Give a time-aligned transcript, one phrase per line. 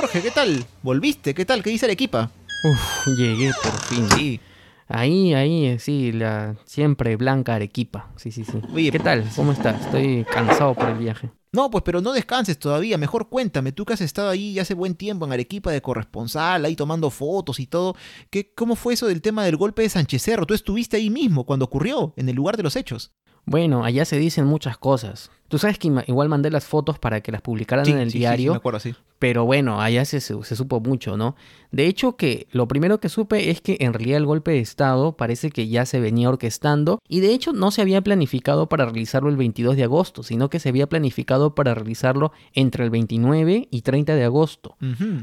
[0.00, 0.64] Jorge, ¿qué tal?
[0.82, 1.34] ¿Volviste?
[1.34, 1.62] ¿Qué tal?
[1.62, 2.30] ¿Qué dice Arequipa?
[2.64, 4.08] Uf, llegué por fin.
[4.16, 4.40] Sí.
[4.88, 8.08] Ahí, ahí, sí, la siempre blanca Arequipa.
[8.16, 8.62] Sí, sí, sí.
[8.72, 9.28] Oye, ¿Qué tal?
[9.36, 9.78] ¿Cómo estás?
[9.78, 11.28] Estoy cansado por el viaje.
[11.52, 14.94] No, pues pero no descanses todavía, mejor cuéntame, tú que has estado ahí hace buen
[14.94, 17.94] tiempo en Arequipa de corresponsal, ahí tomando fotos y todo,
[18.30, 20.46] ¿qué, ¿cómo fue eso del tema del golpe de Sánchez Cerro?
[20.46, 23.12] Tú estuviste ahí mismo cuando ocurrió, en el lugar de los hechos.
[23.44, 25.30] Bueno, allá se dicen muchas cosas.
[25.50, 28.12] Tú sabes que igual mandé las fotos para que las publicaran Sí, en el sí,
[28.12, 28.94] sí, sí, diario, me acuerdo, sí.
[29.18, 31.36] pero bueno, allá se, se- se supo mucho, ¿no?
[31.72, 35.16] De hecho que lo primero que supe es que en realidad el golpe de Estado
[35.16, 39.28] parece que ya se venía orquestando y de hecho no se había planificado para realizarlo
[39.28, 43.82] el 22 de agosto, sino que se había planificado para realizarlo entre el 29 y
[43.82, 44.76] 30 de agosto.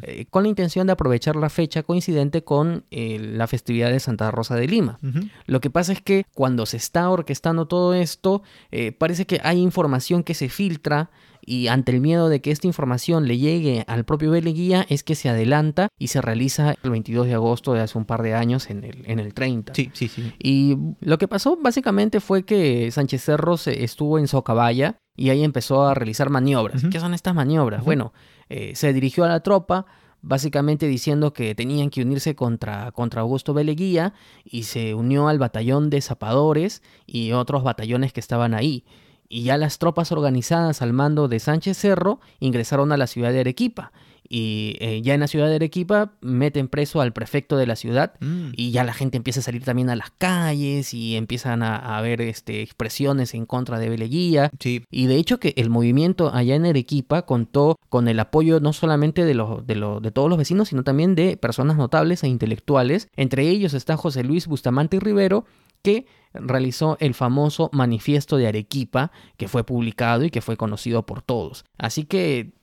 [0.04, 4.32] Eh, con la intención de aprovechar la fecha coincidente con eh, la festividad de Santa
[4.32, 5.00] Rosa de Lima.
[5.48, 9.60] Lo que pasa es que cuando se está orquestando todo esto, eh, parece que hay
[9.62, 11.10] información que se filtra
[11.50, 15.16] y ante el miedo de que esta información le llegue al propio Beleguía es que
[15.16, 18.70] se adelanta y se realiza el 22 de agosto de hace un par de años
[18.70, 19.74] en el, en el 30.
[19.74, 20.34] Sí, sí, sí.
[20.40, 25.44] Y lo que pasó básicamente fue que Sánchez Cerro se estuvo en Socabaya y ahí
[25.44, 26.84] empezó a realizar maniobras.
[26.84, 26.92] Ujú.
[26.92, 27.84] ¿Qué son estas maniobras?
[27.86, 28.12] Bueno,
[28.50, 29.86] eh, se dirigió a la tropa
[30.22, 35.90] básicamente diciendo que tenían que unirse contra, contra Augusto Beleguía y se unió al batallón
[35.90, 38.84] de zapadores y otros batallones que estaban ahí.
[39.30, 43.42] Y ya las tropas organizadas al mando de Sánchez Cerro ingresaron a la ciudad de
[43.42, 43.92] Arequipa.
[44.30, 48.12] Y eh, ya en la ciudad de Arequipa meten preso al prefecto de la ciudad
[48.20, 48.50] Mm.
[48.58, 52.02] y ya la gente empieza a salir también a las calles y empiezan a, a
[52.02, 54.50] ver este, expresiones en contra de Beleguía.
[54.60, 58.74] Sí, Y de hecho que el movimiento allá en Arequipa contó con el apoyo no
[58.74, 62.28] solamente de, los, de, los- de todos los vecinos, sino también de personas notables e
[62.28, 63.08] intelectuales.
[63.16, 65.46] Entre ellos está José Luis Bustamante y Rivero,
[65.82, 71.22] que realizó el famoso manifiesto de Arequipa, que fue publicado y que fue conocido por
[71.22, 71.66] todos.
[71.78, 72.54] Así que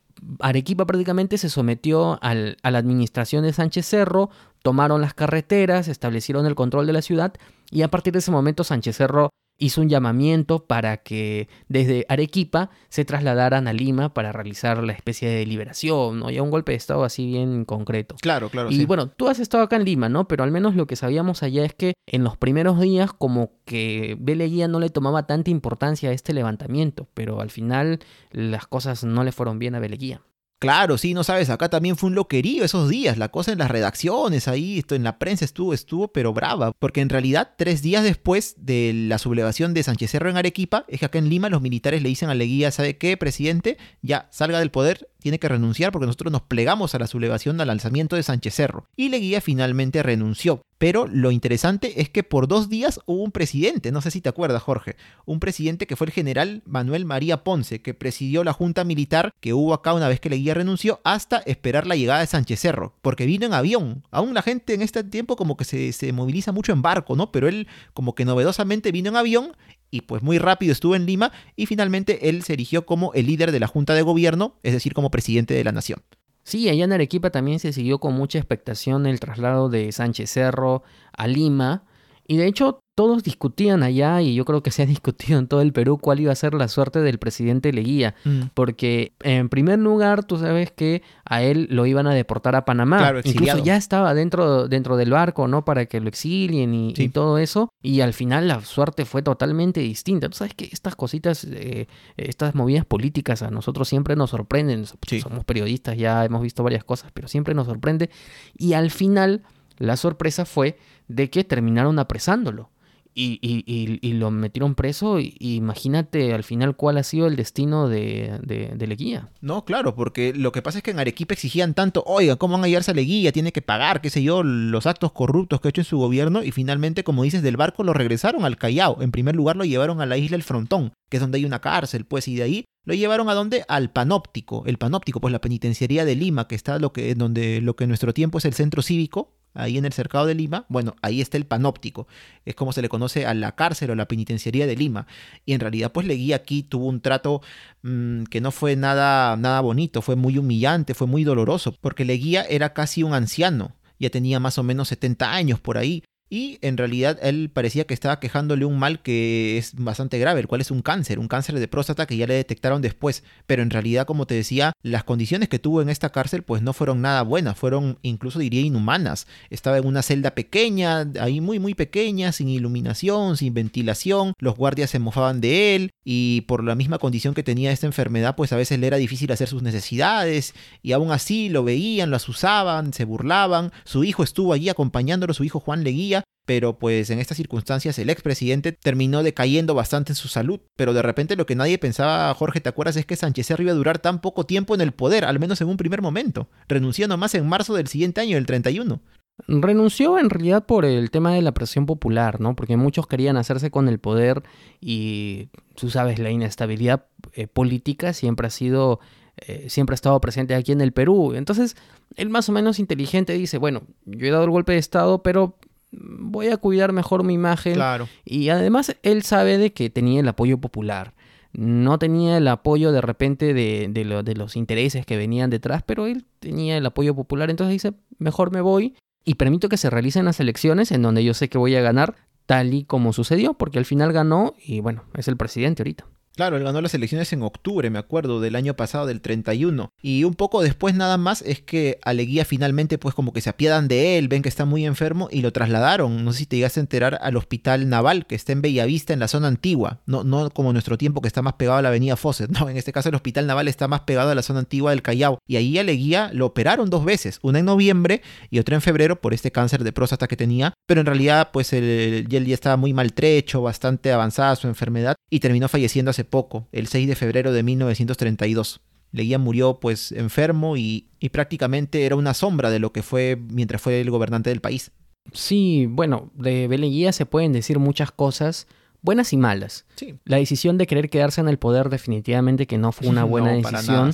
[0.41, 4.30] Arequipa prácticamente se sometió al- a la administración de Sánchez Cerro,
[4.62, 7.34] tomaron las carreteras, establecieron el control de la ciudad
[7.70, 12.70] y a partir de ese momento Sánchez Cerro hizo un llamamiento para que desde Arequipa
[12.88, 16.31] se trasladaran a Lima para realizar la especie de liberación, ¿no?
[16.31, 18.16] Ya un golpe de estado así bien concreto.
[18.20, 18.70] claro, claro.
[18.70, 18.87] Y sí.
[18.87, 20.26] bueno, tú has estado acá en Lima, ¿no?
[20.28, 24.16] Pero al menos lo que sabíamos allá es que en los primeros días como que
[24.19, 28.00] Beleguía no le tomaba tanta importancia a este levantamiento, pero al final
[28.31, 30.21] las cosas no le fueron bien a Beleguía.
[30.64, 33.70] Claro, sí, no sabes, acá también fue un loquerío esos días, la cosa en las
[33.70, 38.02] redacciones, ahí, esto en la prensa estuvo, estuvo, pero brava, porque en realidad tres días
[38.02, 41.60] después de la sublevación de Sánchez Cerro en Arequipa, es que acá en Lima los
[41.60, 43.76] militares le dicen a Leguía, ¿sabe qué, presidente?
[44.03, 47.70] Ya, salga del poder, tiene que renunciar porque nosotros nos plegamos a la sublevación al
[47.70, 48.86] alzamiento de Sánchez Cerro.
[48.97, 50.62] Y Leguía finalmente renunció.
[50.78, 54.28] Pero lo interesante es que por dos días hubo un presidente, no sé si te
[54.28, 58.84] acuerdas, Jorge, un presidente que fue el general Manuel María Ponce, que presidió la junta
[58.84, 62.60] militar que hubo acá una vez que Leguía renunció, hasta esperar la llegada de Sánchez
[62.60, 64.02] Cerro, porque vino en avión.
[64.10, 67.30] Aún la gente en este tiempo como que se, se moviliza mucho en barco, ¿no?
[67.30, 69.52] Pero él como que novedosamente vino en avión
[69.91, 73.52] y pues muy rápido estuvo en Lima y finalmente él se erigió como el líder
[73.52, 76.02] de la junta de gobierno, es decir, como presidente de la nación.
[76.44, 80.82] Sí, allá en Arequipa también se siguió con mucha expectación el traslado de Sánchez Cerro
[81.16, 81.84] a Lima.
[82.26, 85.60] Y de hecho, todos discutían allá, y yo creo que se ha discutido en todo
[85.60, 88.14] el Perú, cuál iba a ser la suerte del presidente Leguía.
[88.54, 92.98] Porque, en primer lugar, tú sabes que a él lo iban a deportar a Panamá.
[92.98, 93.20] Claro.
[93.24, 95.64] Incluso ya estaba dentro, dentro del barco, ¿no?
[95.64, 97.68] Para que lo exilien y, todo eso.
[97.82, 100.28] Y al final la suerte fue totalmente distinta.
[100.28, 101.86] Tú sabes que estas cositas, eh,
[102.16, 104.84] estas movidas políticas a nosotros siempre nos sorprenden.
[105.06, 105.20] Sí.
[105.20, 108.10] Somos periodistas, ya hemos visto varias cosas, pero siempre nos sorprende.
[108.56, 109.42] Y al final,
[109.78, 112.70] la sorpresa fue de que terminaron apresándolo.
[113.16, 115.18] Y, lo metieron preso.
[115.20, 118.40] Imagínate al final cuál ha sido el destino de,
[118.86, 119.28] Leguía.
[119.40, 122.64] No, claro, porque lo que pasa es que en Arequipa exigían tanto, oiga, ¿cómo van
[122.64, 123.30] a llevarse a Leguía?
[123.30, 126.42] Tiene que pagar, qué sé yo, los actos corruptos que ha hecho en su gobierno
[126.42, 129.00] y finalmente, como dices, del barco lo regresaron al Callao.
[129.00, 131.60] En primer lugar lo llevaron a la isla El Frontón, que es donde hay una
[131.60, 133.65] cárcel, pues, y de ahí lo llevaron a donde?
[133.68, 134.65] Al Panóptico.
[134.66, 137.88] El Panóptico, pues la penitenciaría de Lima, que está lo que, donde lo que en
[137.88, 140.66] nuestro tiempo es el centro cívico, ahí en el cercado de Lima.
[140.68, 142.06] Bueno, ahí está el Panóptico.
[142.45, 145.06] Es como se le conoce a la cárcel o la penitenciaría de Lima.
[145.47, 147.41] Y en realidad, pues Leguía aquí tuvo un trato
[147.83, 152.42] mm, que no fue nada, nada bonito, fue muy humillante, fue muy doloroso, porque Leguía
[152.42, 156.03] era casi un anciano, ya tenía más o menos 70 años por ahí.
[156.30, 160.48] Y en realidad él parecía que estaba quejándole un mal que es bastante grave, el
[160.48, 163.71] cual es un cáncer, un cáncer de próstata que ya le detectaron después, pero en
[163.71, 167.22] realidad como te decía, las condiciones que tuvo en esta cárcel pues no fueron nada
[167.22, 169.26] buenas, fueron incluso diría inhumanas.
[169.50, 174.91] Estaba en una celda pequeña, ahí muy muy pequeña, sin iluminación, sin ventilación, los guardias
[174.91, 178.56] se mofaban de él y por la misma condición que tenía esta enfermedad pues a
[178.56, 183.04] veces le era difícil hacer sus necesidades y aún así lo veían, lo asusaban, se
[183.04, 187.98] burlaban, su hijo estuvo allí acompañándolo, su hijo Juan Leguía, pero pues en estas circunstancias
[187.98, 190.60] el expresidente terminó decayendo bastante en su salud.
[190.76, 192.97] Pero de repente lo que nadie pensaba, Jorge, ¿te acuerdas?
[192.97, 195.68] Es que Sánchez iba a durar tan poco tiempo en el poder, al menos en
[195.68, 196.48] un primer momento.
[196.68, 199.00] Renunció nomás en marzo del siguiente año, el 31.
[199.48, 202.54] Renunció en realidad por el tema de la presión popular, ¿no?
[202.54, 204.42] Porque muchos querían hacerse con el poder
[204.80, 209.00] y tú sabes, la inestabilidad eh, política siempre ha sido,
[209.38, 211.34] eh, siempre ha estado presente aquí en el Perú.
[211.34, 211.77] Entonces,
[212.15, 215.59] él más o menos inteligente dice, bueno, yo he dado el golpe de Estado, pero
[215.98, 217.74] voy a cuidar mejor mi imagen.
[217.74, 218.08] Claro.
[218.24, 221.14] Y además él sabe de que tenía el apoyo popular.
[221.52, 226.24] No tenía el apoyo de repente de, de, los intereses que venían detrás, pero él
[226.41, 227.48] tenía el apoyo popular.
[227.48, 228.94] Entonces dice, mejor me voy
[229.24, 232.16] y permito que se realicen las elecciones en donde yo sé que voy a ganar,
[232.46, 236.06] tal y como sucedió, porque al final ganó y bueno, es el presidente ahorita.
[236.36, 239.92] Claro, él ganó las elecciones en octubre, me acuerdo, del año pasado, del 31.
[240.03, 243.86] Y un poco después nada más es que Aleguía finalmente pues como que se apiadan
[243.86, 246.25] de él, ven que está muy enfermo y lo trasladaron.
[246.25, 249.21] No sé si te llegaste a enterar al hospital naval que está en Bellavista, en
[249.21, 250.01] la zona antigua.
[250.07, 252.51] No, no como nuestro tiempo que está más pegado a la avenida Fawcett.
[252.51, 255.03] No, en este caso el hospital naval está más pegado a la zona antigua del
[255.03, 255.39] Callao.
[255.47, 259.35] Y ahí Aleguía lo operaron dos veces, una en noviembre y otra en febrero por
[259.35, 260.75] este cáncer de próstata que tenía.
[260.87, 265.69] Pero en realidad pues él ya estaba muy maltrecho, bastante avanzada su enfermedad y terminó
[265.69, 268.80] falleciendo hace poco, el 6 de febrero de 1932.
[269.14, 274.00] Leguía murió pues enfermo y, prácticamente era una sombra de lo que fue mientras fue
[274.00, 274.90] el gobernante del país.
[275.32, 278.66] Sí, bueno, de Beleguía se pueden decir muchas cosas,
[279.00, 279.87] buenas y malas.
[279.94, 280.16] Sí.
[280.25, 284.12] La decisión de querer quedarse en el poder definitivamente que no fue una buena decisión.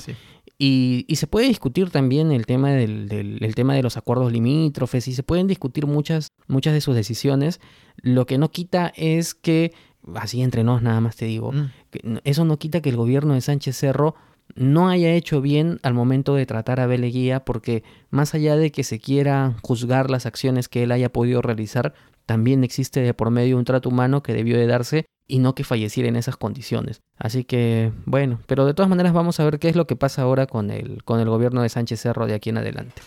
[0.57, 5.23] y, se puede discutir también el tema, del, tema de los acuerdos limítrofes y se
[5.23, 7.59] pueden discutir muchas, muchas de sus decisiones.
[7.97, 9.73] Lo que no quita es que
[10.15, 12.17] así entre nos nada más te digo, mm.
[12.23, 14.15] eso no quita que el gobierno de Sánchez Cerro
[14.55, 18.83] no haya hecho bien al momento de tratar a Beleguía, porque más allá de que
[18.83, 21.93] se quiera juzgar las acciones que él haya podido realizar,
[22.25, 25.63] también existe de por medio un trato humano que debió de darse y no que
[25.63, 27.01] falleciera en esas condiciones.
[27.17, 30.23] Así que, bueno, pero de todas maneras vamos a ver qué es lo que pasa
[30.23, 33.01] ahora con el, con el gobierno de Sánchez Cerro de aquí en adelante.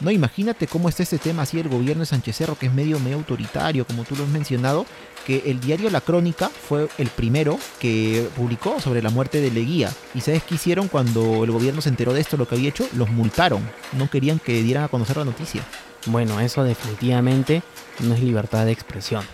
[0.00, 2.98] No, imagínate cómo está este tema así el gobierno de Sánchez Cerro, que es medio,
[3.00, 4.86] medio autoritario, como tú lo has mencionado,
[5.26, 9.92] que el diario La Crónica fue el primero que publicó sobre la muerte de Leguía.
[10.14, 12.88] ¿Y sabes qué hicieron cuando el gobierno se enteró de esto, lo que había hecho?
[12.96, 13.62] Los multaron.
[13.92, 15.62] No querían que dieran a conocer la noticia.
[16.06, 17.62] Bueno, eso definitivamente
[17.98, 19.24] no es libertad de expresión.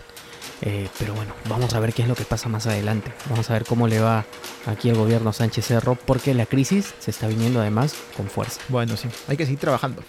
[0.63, 3.13] Eh, pero bueno, vamos a ver qué es lo que pasa más adelante.
[3.31, 4.25] Vamos a ver cómo le va
[4.67, 8.61] aquí el gobierno Sánchez Cerro, porque la crisis se está viniendo además con fuerza.
[8.69, 10.03] Bueno, sí, hay que seguir trabajando.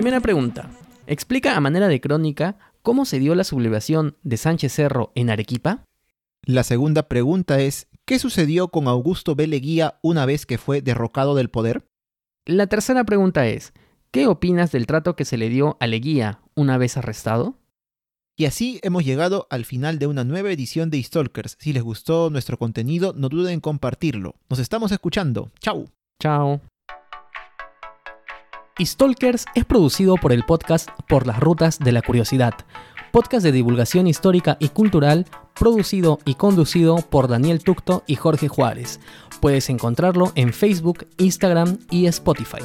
[0.00, 0.70] Primera pregunta.
[1.06, 5.84] Explica a manera de crónica cómo se dio la sublevación de Sánchez Cerro en Arequipa.
[6.42, 9.46] La segunda pregunta es, ¿qué sucedió con Augusto B.
[9.46, 11.84] Leguía una vez que fue derrocado del poder?
[12.46, 13.74] La tercera pregunta es,
[14.10, 17.58] ¿qué opinas del trato que se le dio a Leguía una vez arrestado?
[18.38, 21.58] Y así hemos llegado al final de una nueva edición de Stalkers.
[21.60, 24.36] Si les gustó nuestro contenido, no duden en compartirlo.
[24.48, 25.50] Nos estamos escuchando.
[25.60, 25.90] Chau.
[26.22, 26.62] Chao.
[28.78, 32.54] Stalkers es producido por el podcast Por las Rutas de la Curiosidad,
[33.12, 39.00] podcast de divulgación histórica y cultural producido y conducido por Daniel Tucto y Jorge Juárez.
[39.40, 42.62] Puedes encontrarlo en Facebook, Instagram y Spotify.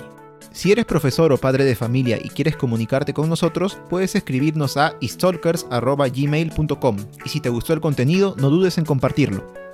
[0.51, 4.95] Si eres profesor o padre de familia y quieres comunicarte con nosotros, puedes escribirnos a
[5.03, 9.64] stalkers.gmail.com y si te gustó el contenido, no dudes en compartirlo.